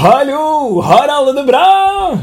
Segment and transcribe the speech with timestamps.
[0.00, 0.80] Hallo!
[0.80, 2.18] Har alle det bra?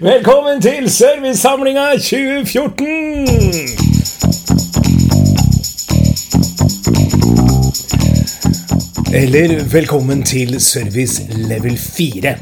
[0.10, 2.86] Velkommen til Servicesamlinga 2014!
[9.14, 12.34] Eller velkommen til Service level 4.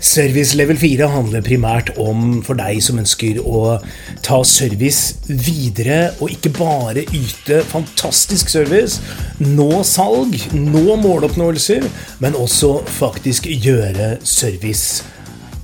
[0.00, 3.76] Service level 4 handler primært om for deg som ønsker å
[4.24, 8.96] ta service videre, og ikke bare yte fantastisk service,
[9.44, 11.84] nå salg, nå måloppnåelser,
[12.24, 15.04] men også faktisk gjøre service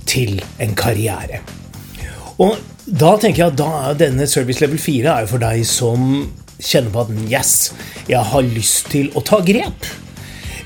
[0.05, 1.41] til en karriere.
[2.37, 6.27] Og da tenker jeg at da denne service level 4 er jo for deg som
[6.61, 7.55] kjenner på at yes,
[8.05, 9.89] jeg har lyst til å ta grep.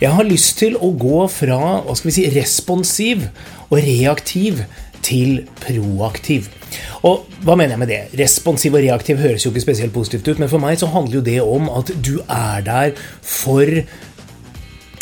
[0.02, 3.28] Jeg har lyst til å gå fra hva skal vi si, responsiv
[3.72, 4.62] og reaktiv
[5.02, 6.48] til proaktiv.
[7.08, 8.02] Og hva mener jeg med det?
[8.20, 11.26] Responsiv og reaktiv høres jo ikke spesielt positivt ut, men for meg så handler jo
[11.26, 12.94] det om at du er der
[13.26, 13.66] for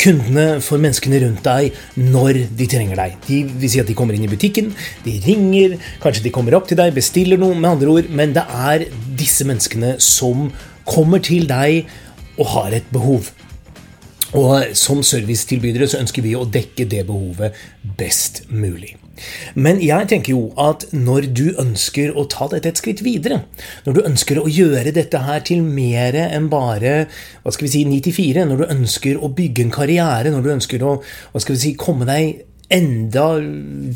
[0.00, 3.18] kundene, for menneskene rundt deg, når de trenger deg.
[3.26, 4.72] De vil si at de kommer inn i butikken,
[5.04, 8.46] de ringer, kanskje de kommer opp til deg, bestiller noe, med andre ord, men det
[8.48, 8.86] er
[9.20, 10.48] disse menneskene som
[10.88, 11.84] kommer til deg
[12.40, 13.28] og har et behov.
[14.38, 17.56] Og som servicetilbydere så ønsker vi å dekke det behovet
[17.98, 18.94] best mulig.
[19.58, 23.42] Men jeg tenker jo at når du ønsker å ta dette et skritt videre,
[23.84, 26.94] når du ønsker å gjøre dette her til mer enn bare
[27.42, 30.46] hva skal vi si, 9 til 4, når du ønsker å bygge en karriere, når
[30.46, 33.26] du ønsker å hva skal vi si, komme deg enda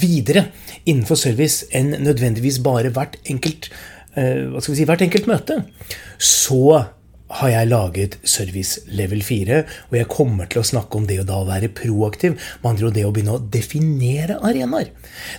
[0.03, 0.49] videre
[0.83, 3.71] innenfor service enn nødvendigvis bare hvert enkelt,
[4.19, 5.61] eh, hva skal vi si, hvert enkelt møte,
[6.19, 6.83] så
[7.41, 11.27] har jeg laget Service level 4, og jeg kommer til å snakke om det å
[11.29, 12.39] da være proaktiv.
[12.63, 14.93] Med andre ord det å begynne å definere arenaer.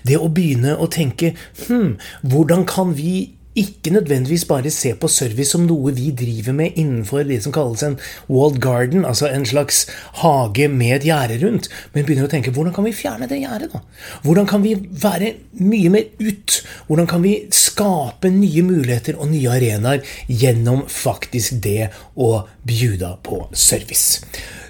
[0.07, 1.33] Det å begynne å tenke
[1.66, 3.16] hm, hvordan kan vi
[3.55, 7.83] ikke nødvendigvis bare se på service som noe vi driver med innenfor det som kalles
[7.87, 7.97] en
[8.29, 9.85] walled garden, altså en slags
[10.21, 13.71] hage med et gjerde rundt, men begynner å tenke hvordan kan vi fjerne det gjerdet?
[13.73, 13.81] da?
[14.25, 15.33] Hvordan kan vi være
[15.63, 16.59] mye mer ut?
[16.87, 23.45] Hvordan kan vi skape nye muligheter og nye arenaer gjennom faktisk det å bjuda på
[23.55, 24.21] service?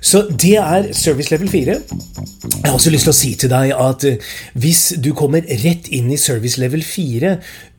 [0.06, 1.66] Så det er service level 4.
[1.66, 5.90] Jeg har også lyst til å si til deg at eh, hvis du kommer rett
[5.90, 7.32] inn i service level 4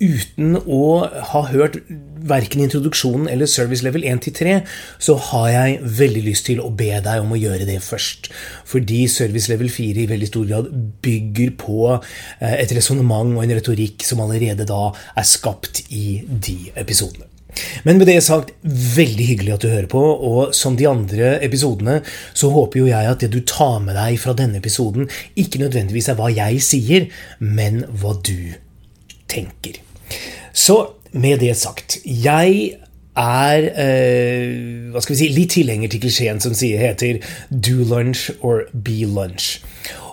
[0.03, 1.79] uten å ha hørt
[2.27, 4.57] verken introduksjonen eller service level 1 til 3,
[4.99, 8.31] så har jeg veldig lyst til å be deg om å gjøre det først.
[8.69, 10.73] Fordi service level 4 i veldig stor grad
[11.05, 16.59] bygger på eh, et resonnement og en retorikk som allerede da er skapt i de
[16.75, 17.28] episodene.
[17.87, 22.01] Men med det sagt, veldig hyggelig at du hører på, og som de andre episodene,
[22.37, 25.09] så håper jo jeg at det du tar med deg fra denne episoden,
[25.41, 27.09] ikke nødvendigvis er hva jeg sier,
[27.41, 28.59] men hva du
[29.31, 29.86] tenker.
[30.56, 30.81] Så
[31.12, 32.77] med det sagt, jeg
[33.17, 38.31] er eh, hva skal vi si, litt tilhenger til klisjeen som sier, heter 'do lunch
[38.41, 39.61] or be lunch'.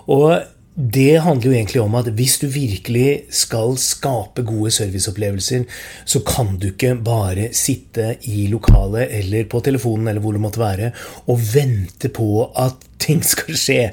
[0.08, 0.44] Og
[0.74, 5.64] det handler jo egentlig om at hvis du virkelig skal skape gode serviceopplevelser,
[6.04, 10.60] så kan du ikke bare sitte i lokalet eller på telefonen eller hvor det måtte
[10.60, 10.90] være,
[11.30, 13.92] og vente på at ting skal skje.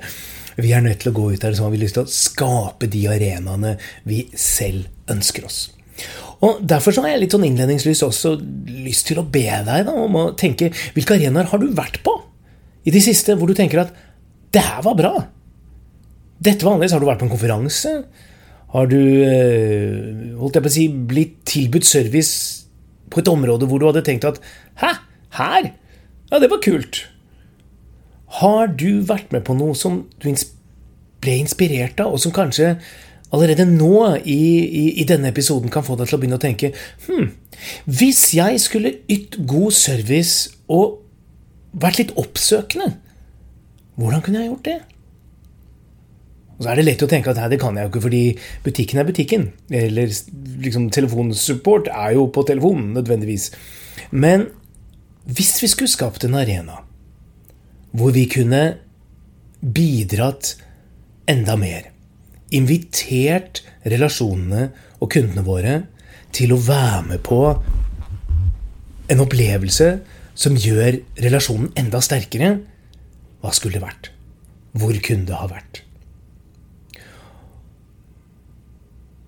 [0.58, 2.90] Vi er nødt til å gå ut der så har vi lyst til å skape
[2.92, 3.78] de arenaene
[4.10, 5.70] vi selv ønsker oss.
[6.42, 8.34] Og Derfor så har jeg litt sånn innledningsvis også
[8.82, 12.16] lyst til å be deg da, om å tenke hvilke arenaer har du vært på
[12.82, 13.94] i det siste hvor du tenker at
[14.52, 15.14] det her var bra?
[16.42, 16.96] Dette var annerledes.
[16.96, 17.92] Har du vært på en konferanse?
[18.74, 22.34] Har du eh, holdt jeg på å si, blitt tilbudt service
[23.12, 24.42] på et område hvor du hadde tenkt at
[24.82, 24.96] Hæ?
[25.38, 25.70] Her?
[26.32, 27.06] Ja, det var kult.
[28.42, 30.28] Har du vært med på noe som du
[31.22, 32.74] ble inspirert av, og som kanskje
[33.32, 36.74] allerede nå i, i, i, denne episoden kan få deg til å begynne å tenke
[37.08, 37.30] hm,
[37.88, 41.00] Hvis jeg skulle ytt god service og
[41.72, 42.90] vært litt oppsøkende,
[43.96, 44.80] hvordan kunne jeg gjort det?
[46.58, 48.24] Og så er det lett å tenke at det kan jeg jo ikke, fordi
[48.66, 49.46] butikken er butikken.
[49.74, 50.12] Eller
[50.62, 53.48] liksom, telefonsupport er jo på telefonen, nødvendigvis.
[54.12, 54.50] Men
[55.26, 56.84] hvis vi skulle skapt en arena
[57.98, 58.62] hvor vi kunne
[59.62, 60.54] bidratt
[61.30, 61.91] enda mer,
[62.56, 64.70] invitert relasjonene
[65.00, 65.76] og kundene våre
[66.36, 67.42] til å være med på
[69.12, 69.92] en opplevelse
[70.38, 72.54] som gjør relasjonen enda sterkere,
[73.42, 74.12] hva skulle det vært?
[74.78, 75.82] Hvor kunne det ha vært?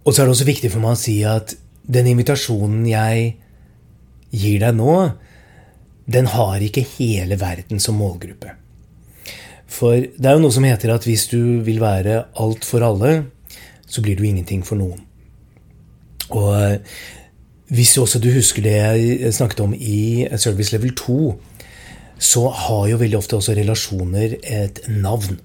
[0.03, 3.33] Og så er det også viktig for meg å si at den invitasjonen jeg
[4.33, 4.95] gir deg nå,
[6.09, 8.57] den har ikke hele verden som målgruppe.
[9.69, 13.25] For det er jo noe som heter at hvis du vil være alt for alle,
[13.87, 15.01] så blir du ingenting for noen.
[16.33, 16.97] Og eh,
[17.73, 21.17] hvis også du husker det jeg snakket om i Service Level 2,
[22.23, 25.39] så har jo veldig ofte også relasjoner et navn.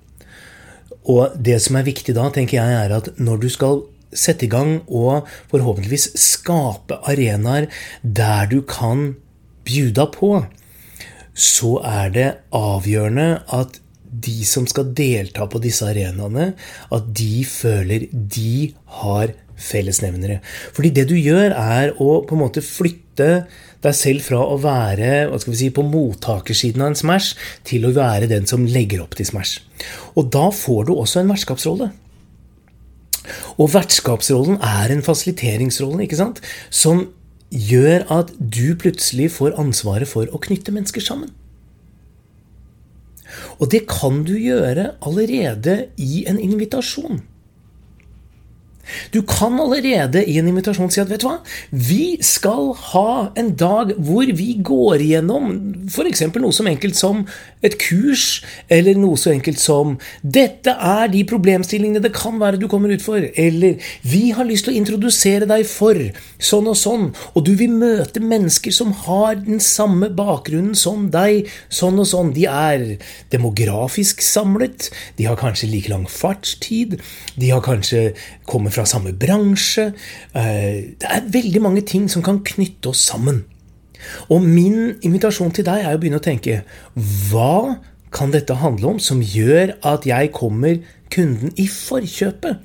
[1.09, 3.83] Og det som er viktig da, tenker jeg, er at når du skal
[4.13, 7.69] sette i gang og forhåpentligvis skape arenaer
[8.03, 9.17] der du kan
[9.69, 10.45] bjuda på,
[11.39, 16.53] så er det avgjørende at de som skal delta på disse arenaene,
[16.95, 18.73] at de føler de
[19.03, 20.39] har fellesnevnere.
[20.75, 23.31] Fordi det du gjør, er å på en måte flytte
[23.83, 27.35] deg selv fra å være hva skal vi si, på mottakersiden av en Smash
[27.67, 29.61] til å være den som legger opp til Smash.
[30.19, 31.91] Og da får du også en vertskapsrolle.
[33.59, 36.43] Og vertskapsrollen er en fasiliteringsrolle ikke sant?
[36.71, 37.09] som
[37.49, 41.33] gjør at du plutselig får ansvaret for å knytte mennesker sammen.
[43.59, 47.23] Og det kan du gjøre allerede i en invitasjon.
[49.15, 51.39] Du kan allerede i en invitasjon si at vet du hva,
[51.71, 55.53] vi skal ha en dag hvor vi går igjennom
[55.89, 56.27] f.eks.
[56.39, 57.25] noe så enkelt som
[57.65, 58.41] et kurs,
[58.71, 63.03] eller noe så enkelt som 'Dette er de problemstillingene det kan være du kommer ut
[63.03, 65.95] for', eller 'Vi har lyst til å introdusere deg for
[66.39, 71.49] sånn og sånn', og du vil møte mennesker som har den samme bakgrunnen som deg,
[71.69, 72.33] sånn og sånn.
[72.35, 72.99] De er
[73.31, 77.01] demografisk samlet, de har kanskje like lang fartstid,
[77.37, 78.15] de har kanskje
[78.47, 79.93] kommet fra samme bransje.
[80.37, 83.45] Eh, det er veldig mange ting som kan knytte oss sammen.
[84.31, 86.63] Og min invitasjon til deg er å begynne å tenke
[87.31, 87.79] hva
[88.15, 90.79] kan dette handle om som gjør at jeg kommer
[91.13, 92.65] kunden i forkjøpet?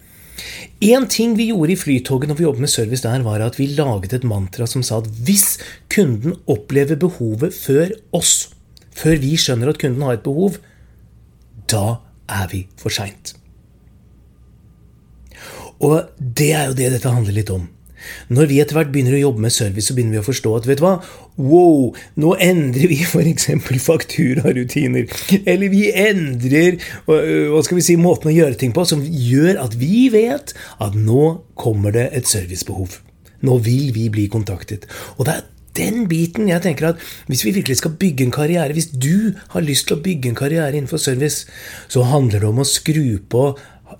[0.83, 3.69] En ting vi gjorde i Flytoget når vi jobbet med service der, var at vi
[3.77, 5.57] laget et mantra som sa at hvis
[5.94, 8.50] kunden opplever behovet før oss,
[8.92, 10.57] før vi skjønner at kunden har et behov,
[11.71, 13.36] da er vi for seint.
[15.83, 17.69] Og det er jo det dette handler litt om.
[18.33, 20.68] Når vi etter hvert begynner å jobbe med service, så begynner vi å forstå at
[20.68, 20.97] vet du hva,
[21.39, 23.47] wow, nå endrer vi f.eks.
[23.85, 25.07] fakturarutiner.
[25.39, 29.77] Eller vi endrer hva skal vi si, måten å gjøre ting på som gjør at
[29.80, 33.00] vi vet at nå kommer det et servicebehov.
[33.44, 34.88] Nå vil vi bli kontaktet.
[35.18, 38.75] Og det er den biten jeg tenker at hvis vi virkelig skal bygge en karriere,
[38.75, 41.47] hvis du har lyst til å bygge en karriere innenfor service,
[41.89, 43.47] så handler det om å skru på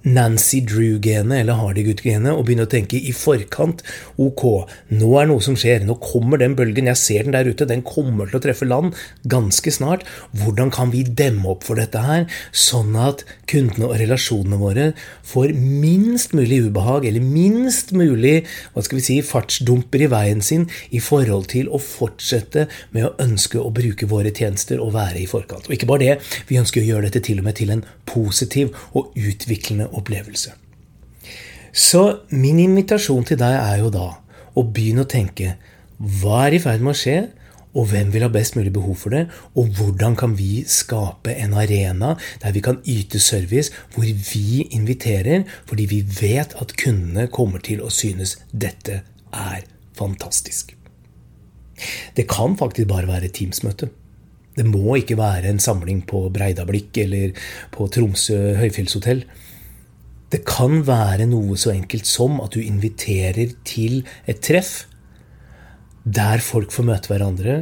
[0.04, 3.84] Nancy Drew-genet eller Hardy-gutt-genet og begynne å tenke i forkant.
[4.22, 4.44] Ok,
[4.92, 5.86] nå er noe som skjer.
[5.88, 6.90] Nå kommer den bølgen.
[6.92, 7.68] Jeg ser den der ute.
[7.70, 8.98] Den kommer til å treffe land
[9.30, 10.04] ganske snart.
[10.36, 14.90] Hvordan kan vi demme opp for dette her, sånn at kundene og relasjonene våre
[15.28, 20.68] får minst mulig ubehag, eller minst mulig hva skal vi si, fartsdumper i veien sin
[20.92, 25.30] i forhold til å fortsette med å ønske å bruke våre tjenester og være i
[25.30, 25.70] forkant.
[25.70, 28.74] Og ikke bare det, vi ønsker å gjøre dette til og med til en positiv
[28.98, 30.56] og utviklende opplevelse.
[31.74, 34.10] Så min invitasjon til deg er jo da
[34.54, 35.56] å begynne å tenke
[35.98, 37.18] hva er i ferd med å skje,
[37.74, 39.24] og hvem vil ha best mulig behov for det?
[39.58, 42.14] Og hvordan kan vi skape en arena
[42.44, 47.82] der vi kan yte service, hvor vi inviterer fordi vi vet at kundene kommer til
[47.82, 49.02] å synes dette
[49.34, 49.66] er
[49.98, 50.76] fantastisk.
[52.14, 53.90] Det kan faktisk bare være Teams-møte.
[54.54, 57.34] Det må ikke være en samling på Breidablikk eller
[57.74, 59.24] på Tromsø høyfjellshotell.
[60.34, 64.88] Det kan være noe så enkelt som at du inviterer til et treff
[66.04, 67.54] der folk får møte hverandre,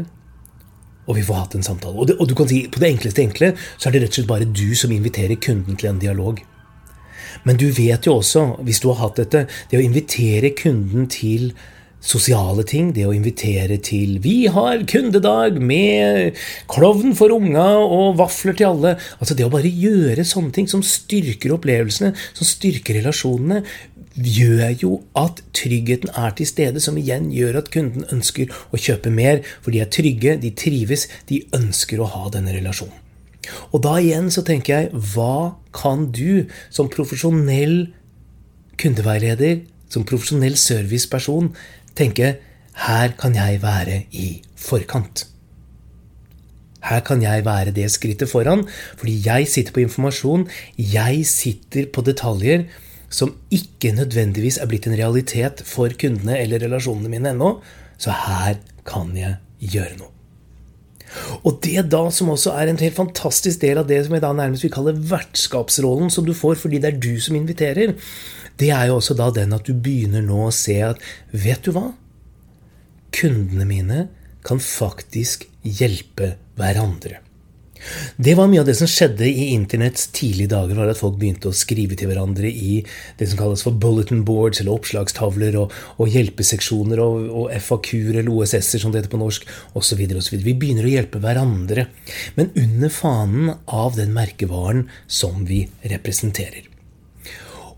[1.06, 1.98] og vi får hatt en samtale.
[2.00, 4.22] Og, det, og du kan si, På det enkleste enkle så er det rett og
[4.22, 6.40] slett bare du som inviterer kunden til en dialog.
[7.44, 11.52] Men du vet jo også, hvis du har hatt dette, det å invitere kunden til
[12.02, 12.92] sosiale ting.
[12.94, 16.36] Det å invitere til 'Vi har kundedag med
[16.68, 18.98] klovn for unga og vafler til alle'.
[19.20, 23.64] Altså Det å bare gjøre sånne ting som styrker opplevelsene, som styrker relasjonene,
[24.16, 29.10] gjør jo at tryggheten er til stede, som igjen gjør at kunden ønsker å kjøpe
[29.10, 32.98] mer, for de er trygge, de trives, de ønsker å ha denne relasjonen.
[33.74, 37.94] Og da igjen så tenker jeg, hva kan du som profesjonell
[38.82, 41.52] kundeveileder, som profesjonell serviceperson,
[41.98, 42.36] tenke
[42.86, 45.28] her kan jeg være i forkant.
[46.82, 48.64] Her kan jeg være det skrittet foran,
[48.98, 52.66] fordi jeg sitter på informasjon, jeg sitter på detaljer
[53.12, 57.58] som ikke nødvendigvis er blitt en realitet for kundene eller relasjonene mine ennå.
[58.02, 58.58] Så her
[58.88, 60.10] kan jeg gjøre noe.
[61.44, 64.32] Og det da som også er en helt fantastisk del av det som jeg da
[64.36, 67.98] nærmest vil kalle vertskapsrollen som du får fordi det er du som inviterer,
[68.62, 71.02] det er jo også da den at du begynner nå å se at
[71.34, 71.90] Vet du hva?
[73.16, 74.06] Kundene mine
[74.46, 77.20] kan faktisk hjelpe hverandre.
[78.22, 80.78] Det var mye av det som skjedde i internetts tidlige dager.
[80.78, 82.84] var At folk begynte å skrive til hverandre i
[83.18, 88.32] det som kalles for bulletin boards, eller oppslagstavler, og, og hjelpeseksjoner og, og FAQ-er, eller
[88.32, 90.06] OSS-er, som det heter på norsk, osv.
[90.06, 91.88] Vi begynner å hjelpe hverandre.
[92.38, 96.70] Men under fanen av den merkevaren som vi representerer.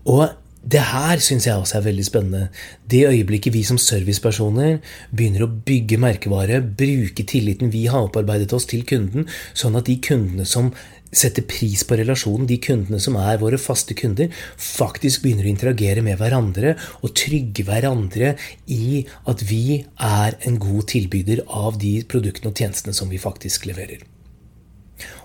[0.04, 0.28] Og
[0.64, 2.48] det her syns jeg også er veldig spennende.
[2.88, 4.78] Det øyeblikket vi som servicepersoner
[5.12, 9.98] begynner å bygge merkevare, bruke tilliten vi har opparbeidet oss til kunden, sånn at de
[10.00, 10.72] kundene som
[11.14, 16.02] setter pris på relasjonen, de kundene som er våre faste kunder, faktisk begynner å interagere
[16.02, 18.34] med hverandre og trygge hverandre
[18.72, 23.68] i at vi er en god tilbyder av de produktene og tjenestene som vi faktisk
[23.70, 24.02] leverer.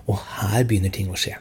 [0.10, 1.40] Og her begynner ting å skje.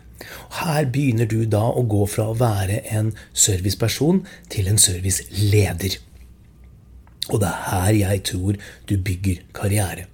[0.60, 5.98] Her begynner du da å gå fra å være en serviceperson til en serviceleder.
[7.28, 8.58] Og det er her jeg tror
[8.88, 10.08] du bygger karriere.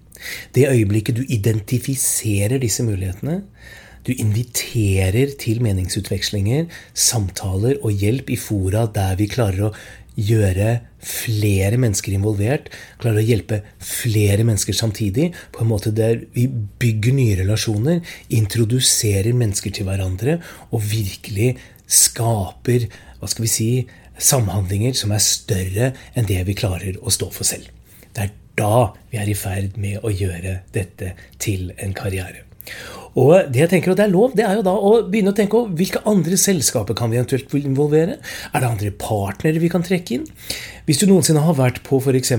[0.55, 3.43] Det øyeblikket du identifiserer disse mulighetene,
[4.05, 9.75] du inviterer til meningsutvekslinger, samtaler og hjelp i fora der vi klarer å
[10.15, 12.71] gjøre flere mennesker involvert,
[13.03, 18.01] klare å hjelpe flere mennesker samtidig, på en måte der vi bygger nye relasjoner,
[18.35, 20.39] introduserer mennesker til hverandre
[20.71, 21.55] og virkelig
[21.91, 23.69] skaper hva skal vi si,
[24.15, 27.67] samhandlinger som er større enn det vi klarer å stå for selv.
[28.15, 32.45] Det er da vi er i ferd med å gjøre dette til en karriere.
[33.21, 35.37] Og det jeg tenker at det er lov, det er jo da å begynne å
[35.39, 38.17] tenke på hvilke andre selskaper kan vi eventuelt involvere?
[38.51, 40.25] Er det andre partnere vi kan trekke inn?
[40.85, 42.33] Hvis du noensinne har vært på f.eks.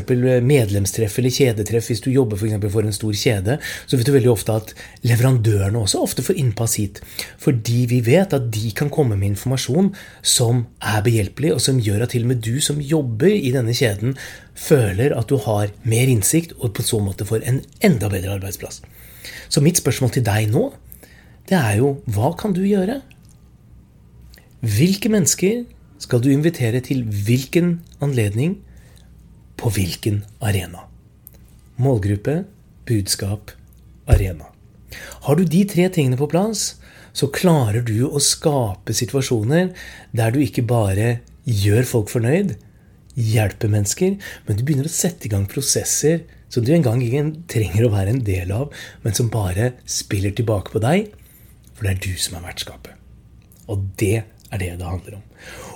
[0.45, 3.55] medlemstreff eller kjedetreff, hvis du jobber for, for en stor kjede,
[3.87, 4.73] så vet du veldig ofte at
[5.07, 6.99] leverandørene også ofte får innpass hit.
[7.41, 12.03] Fordi vi vet at de kan komme med informasjon som er behjelpelig, og som gjør
[12.05, 14.19] at til og med du som jobber i denne kjeden,
[14.59, 18.83] føler at du har mer innsikt, og på så måte får en enda bedre arbeidsplass.
[19.49, 20.69] Så mitt spørsmål til deg nå,
[21.49, 23.01] det er jo hva kan du gjøre?
[24.65, 25.65] Hvilke mennesker
[26.01, 28.57] skal du invitere til hvilken anledning
[29.59, 30.87] på hvilken arena?
[31.77, 32.43] Målgruppe,
[32.87, 33.53] budskap,
[34.07, 34.49] arena.
[35.27, 36.75] Har du de tre tingene på plass,
[37.15, 39.71] så klarer du å skape situasjoner
[40.15, 42.55] der du ikke bare gjør folk fornøyd,
[43.15, 47.23] hjelper mennesker, men du begynner å sette i gang prosesser som du en gang ikke
[47.51, 51.09] trenger å være en del av, men som bare spiller tilbake på deg,
[51.75, 52.93] for det er du som er vertskapet.
[53.71, 55.25] Og det er det det handler om.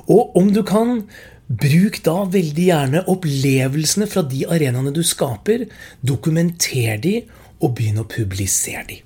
[0.10, 1.04] Og om du kan,
[1.50, 5.66] bruk da veldig gjerne opplevelsene fra de arenaene du skaper.
[6.06, 7.16] Dokumenter de,
[7.60, 9.02] og begynn å publisere de.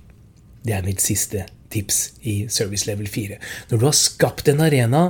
[0.63, 3.40] Det er mitt siste tips i Service Level 4.
[3.72, 5.08] Når du har skapt en arena,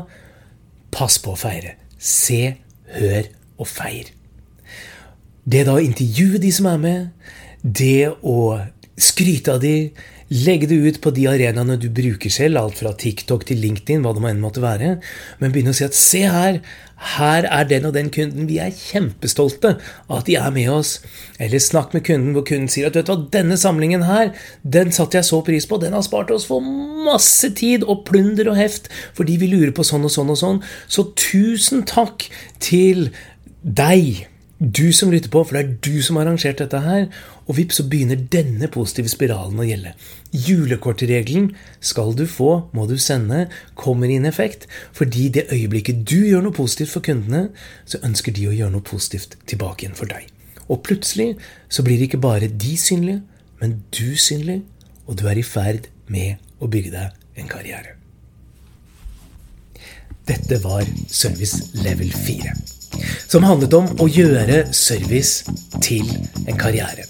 [0.93, 1.75] pass på å feire.
[1.99, 2.55] Se,
[2.97, 4.11] hør og feir.
[5.43, 7.07] Det da å intervjue de som er med,
[7.63, 8.37] det å
[8.99, 9.91] skryte av de,
[10.33, 14.15] legge det ut på de arenaene du bruker selv, alt fra TikTok til LinkedIn, hva
[14.15, 14.95] det enn måtte være,
[15.39, 16.59] men begynne å si at se her,
[17.17, 18.47] her er den og den kunden.
[18.47, 19.75] Vi er kjempestolte
[20.07, 20.95] av at de er med oss.
[21.41, 24.31] Eller snakk med kunden hvor kunden sier at vet du hva, denne samlingen her,
[24.63, 25.81] den satte jeg så pris på.
[25.83, 28.87] Den har spart oss for masse tid og plunder og heft
[29.17, 30.61] fordi vi lurer på sånn og sånn og sånn.
[30.87, 32.29] Så tusen takk
[32.63, 33.09] til
[33.63, 34.29] deg
[34.59, 37.07] du som lytter på, for det er du som har arrangert dette her.
[37.47, 39.93] Og vips, så begynner denne positive spiralen å gjelde.
[40.31, 41.49] Julekortregelen
[41.83, 43.47] skal du få, må du sende,
[43.79, 44.67] kommer inn effekt.
[44.95, 47.49] Fordi det øyeblikket du gjør noe positivt for kundene,
[47.85, 50.29] så ønsker de å gjøre noe positivt tilbake igjen for deg.
[50.71, 51.33] Og plutselig
[51.67, 53.23] så blir ikke bare de synlige,
[53.59, 54.61] men du synlig,
[55.07, 57.97] og du er i ferd med å bygge deg en karriere.
[60.23, 62.82] Dette var Service level 4
[63.27, 65.43] som handlet om å gjøre service
[65.83, 66.07] til
[66.47, 67.07] en karriere.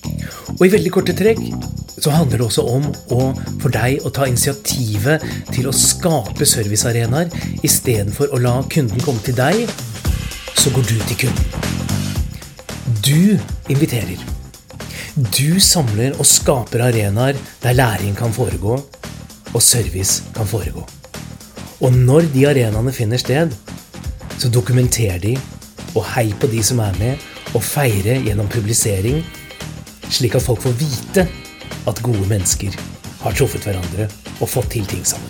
[0.58, 1.42] Og i veldig korte trekk
[2.04, 3.30] så handler det også om å,
[3.62, 5.24] for deg å ta initiativet
[5.54, 7.32] til å skape servicearenaer
[7.64, 9.64] istedenfor å la kunden komme til deg.
[10.60, 11.72] Så går du til kunden.
[13.04, 13.40] Du
[13.72, 14.20] inviterer.
[15.14, 18.80] Du samler og skaper arenaer der læring kan foregå,
[19.54, 20.84] og service kan foregå.
[21.84, 23.54] Og når de arenaene finner sted,
[24.40, 25.36] så dokumenter de
[25.94, 27.22] og hei på de som er med,
[27.54, 29.22] og feire gjennom publisering,
[30.10, 31.28] slik at folk får vite
[31.90, 32.76] at gode mennesker
[33.24, 34.08] har truffet hverandre
[34.40, 35.30] og fått til ting sammen.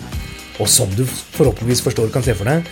[0.62, 2.66] Og som du forhåpentligvis forstår kan se for deg,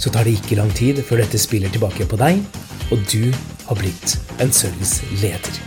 [0.00, 2.40] så tar det ikke lang tid før dette spiller tilbake på deg,
[2.90, 3.30] og du
[3.68, 5.60] har blitt en serviceleder.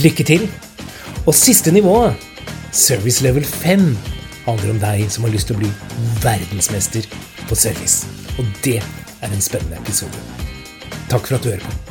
[0.00, 0.48] Lykke til!
[1.28, 2.10] Og siste nivå,
[2.72, 3.92] service level 5,
[4.46, 5.70] handler om deg som har lyst til å bli
[6.24, 7.06] verdensmester
[7.46, 8.08] på service.
[8.40, 8.80] Og det
[9.20, 10.26] er en spennende episode.
[11.10, 11.89] Takk for at du hører på.